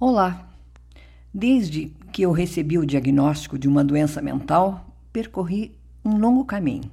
[0.00, 0.52] Olá!
[1.32, 6.90] Desde que eu recebi o diagnóstico de uma doença mental, percorri um longo caminho.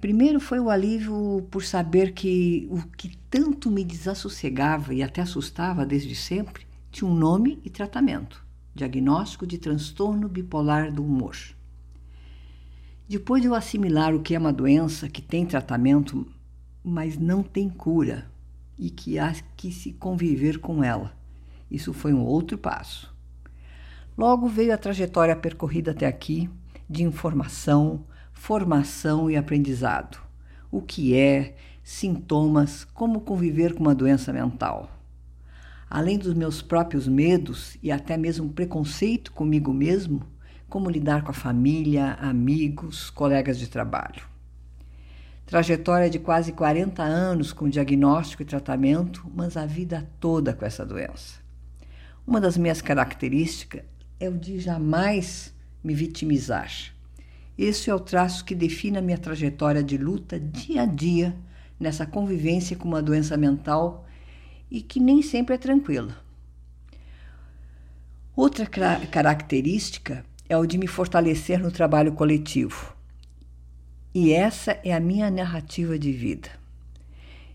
[0.00, 5.84] Primeiro foi o alívio por saber que o que tanto me desassossegava e até assustava
[5.84, 8.42] desde sempre tinha um nome e tratamento:
[8.74, 11.36] diagnóstico de transtorno bipolar do humor.
[13.06, 16.26] Depois de eu assimilar o que é uma doença que tem tratamento,
[16.82, 18.30] mas não tem cura
[18.78, 21.20] e que há que se conviver com ela,
[21.72, 23.12] isso foi um outro passo.
[24.16, 26.50] Logo veio a trajetória percorrida até aqui
[26.88, 30.18] de informação, formação e aprendizado.
[30.70, 34.90] O que é, sintomas, como conviver com uma doença mental.
[35.88, 40.22] Além dos meus próprios medos e até mesmo preconceito comigo mesmo,
[40.68, 44.22] como lidar com a família, amigos, colegas de trabalho.
[45.44, 50.84] Trajetória de quase 40 anos com diagnóstico e tratamento, mas a vida toda com essa
[50.84, 51.41] doença.
[52.26, 53.82] Uma das minhas características
[54.20, 55.52] é o de jamais
[55.82, 56.70] me vitimizar.
[57.58, 61.36] Esse é o traço que define a minha trajetória de luta dia a dia
[61.78, 64.06] nessa convivência com uma doença mental
[64.70, 66.16] e que nem sempre é tranquila.
[68.34, 72.96] Outra característica é o de me fortalecer no trabalho coletivo.
[74.14, 76.61] E essa é a minha narrativa de vida.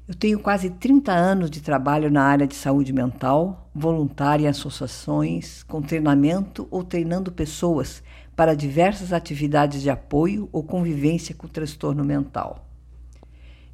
[0.07, 5.63] Eu tenho quase 30 anos de trabalho na área de saúde mental, voluntária em associações,
[5.63, 8.01] com treinamento ou treinando pessoas
[8.33, 12.69] para diversas atividades de apoio ou convivência com transtorno mental.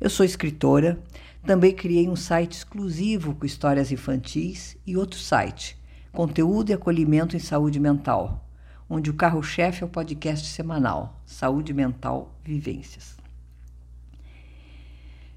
[0.02, 1.00] Eu sou escritora,
[1.46, 5.78] também criei um site exclusivo com histórias infantis e outro site,
[6.12, 8.50] Conteúdo e Acolhimento em Saúde Mental,
[8.90, 13.23] onde o carro-chefe é o podcast semanal Saúde Mental Vivências.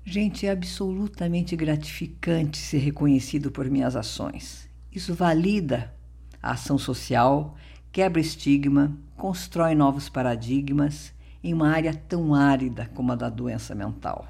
[0.08, 4.70] Gente, é absolutamente gratificante ser reconhecido por minhas ações.
[4.92, 5.92] Isso valida
[6.40, 7.56] a ação social,
[7.90, 11.12] quebra estigma, constrói novos paradigmas
[11.42, 14.28] em uma área tão árida como a da doença mental.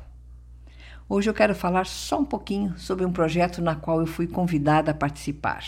[1.06, 4.92] Hoje eu quero falar só um pouquinho sobre um projeto na qual eu fui convidada
[4.92, 5.62] a participar.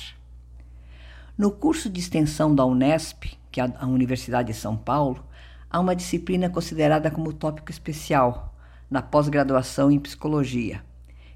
[1.36, 5.22] No curso de extensão da Unesp, que é a Universidade de São Paulo,
[5.68, 8.54] há uma disciplina considerada como tópico especial,
[8.90, 10.82] na pós-graduação em psicologia,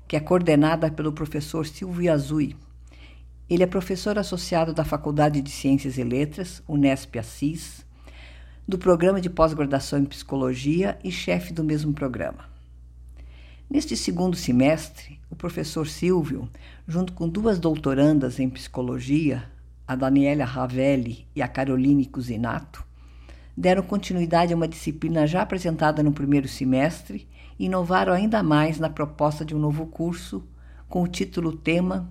[0.08, 2.56] que é coordenada pelo professor Silvio Azui.
[3.48, 7.84] Ele é professor associado da Faculdade de Ciências e Letras, Unesp Assis,
[8.66, 12.50] do programa de pós-graduação em psicologia e chefe do mesmo programa.
[13.68, 16.48] Neste segundo semestre, o professor Silvio,
[16.86, 19.50] junto com duas doutorandas em psicologia,
[19.86, 22.84] a Daniela Ravelli e a Caroline Cusinato,
[23.56, 28.88] deram continuidade a uma disciplina já apresentada no primeiro semestre e inovaram ainda mais na
[28.88, 30.46] proposta de um novo curso
[30.88, 32.10] com o título tema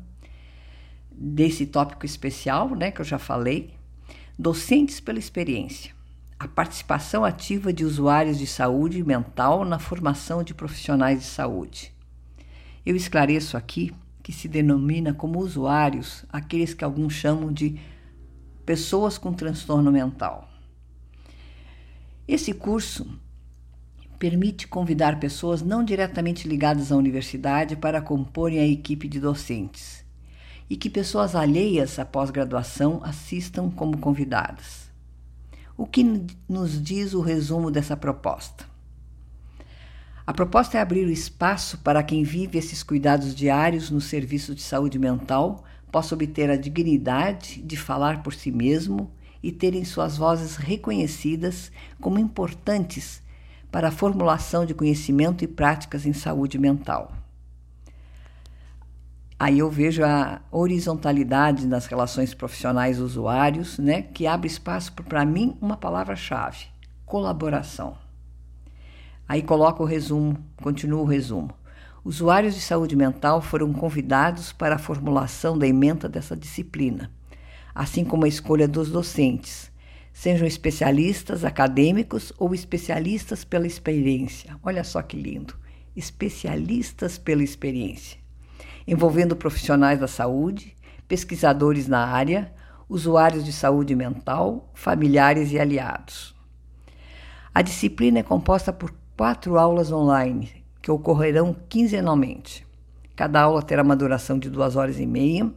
[1.11, 3.73] desse tópico especial, né, que eu já falei,
[4.37, 5.93] Docentes pela Experiência.
[6.39, 11.93] A participação ativa de usuários de saúde mental na formação de profissionais de saúde.
[12.83, 13.93] Eu esclareço aqui
[14.23, 17.79] que se denomina como usuários aqueles que alguns chamam de
[18.65, 20.50] pessoas com transtorno mental.
[22.31, 23.19] Esse curso
[24.17, 30.05] permite convidar pessoas não diretamente ligadas à universidade para comporem a equipe de docentes
[30.69, 34.89] e que pessoas alheias à pós-graduação assistam como convidadas.
[35.75, 38.63] O que nos diz o resumo dessa proposta?
[40.25, 44.61] A proposta é abrir o espaço para quem vive esses cuidados diários no serviço de
[44.61, 49.11] saúde mental possa obter a dignidade de falar por si mesmo
[49.43, 53.21] e terem suas vozes reconhecidas como importantes
[53.71, 57.13] para a formulação de conhecimento e práticas em saúde mental.
[59.39, 65.57] Aí eu vejo a horizontalidade nas relações profissionais usuários, né, que abre espaço para mim
[65.59, 66.65] uma palavra-chave:
[67.05, 67.97] colaboração.
[69.27, 71.55] Aí coloca o resumo, continua o resumo.
[72.03, 77.09] Usuários de saúde mental foram convidados para a formulação da emenda dessa disciplina
[77.73, 79.71] assim como a escolha dos docentes,
[80.13, 84.55] sejam especialistas acadêmicos ou especialistas pela experiência.
[84.63, 85.55] Olha só que lindo!
[85.95, 88.17] Especialistas pela experiência,
[88.87, 90.75] envolvendo profissionais da saúde,
[91.07, 92.53] pesquisadores na área,
[92.87, 96.33] usuários de saúde mental, familiares e aliados.
[97.53, 102.65] A disciplina é composta por quatro aulas online que ocorrerão quinzenalmente.
[103.15, 105.53] Cada aula terá uma duração de duas horas e meia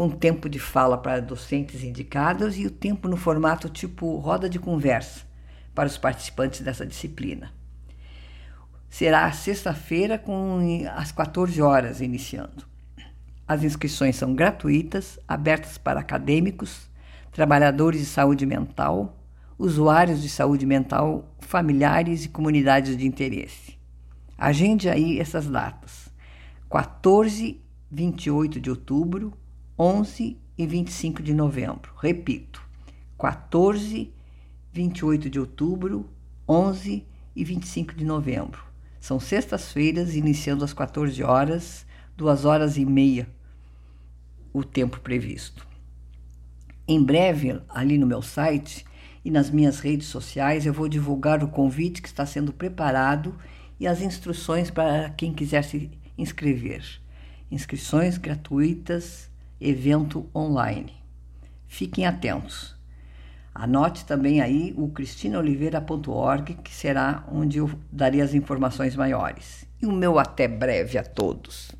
[0.00, 4.58] com tempo de fala para docentes indicados e o tempo no formato tipo roda de
[4.58, 5.26] conversa
[5.74, 7.52] para os participantes dessa disciplina.
[8.88, 10.58] Será sexta-feira com
[10.94, 12.64] às 14 horas iniciando.
[13.46, 16.88] As inscrições são gratuitas, abertas para acadêmicos,
[17.30, 19.18] trabalhadores de saúde mental,
[19.58, 23.78] usuários de saúde mental, familiares e comunidades de interesse.
[24.38, 26.08] Agende aí essas datas:
[26.70, 27.60] 14,
[27.90, 29.36] 28 de outubro,
[29.80, 31.90] 11 e 25 de novembro.
[31.98, 32.62] Repito:
[33.18, 34.12] 14,
[34.70, 36.06] 28 de outubro,
[36.46, 38.62] 11 e 25 de novembro.
[39.00, 43.26] São sextas-feiras, iniciando às 14 horas, duas horas e meia,
[44.52, 45.66] o tempo previsto.
[46.86, 48.84] Em breve, ali no meu site
[49.24, 53.34] e nas minhas redes sociais, eu vou divulgar o convite que está sendo preparado
[53.78, 56.84] e as instruções para quem quiser se inscrever.
[57.50, 59.29] Inscrições gratuitas,
[59.60, 60.94] evento online.
[61.66, 62.74] Fiquem atentos.
[63.54, 69.66] Anote também aí o cristinaoliveira.org, que será onde eu darei as informações maiores.
[69.82, 71.72] E o meu até breve a todos.